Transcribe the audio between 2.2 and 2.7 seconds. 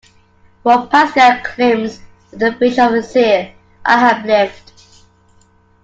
with the